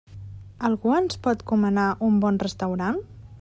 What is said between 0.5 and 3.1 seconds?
Algú ens pot comanar un bon restaurant?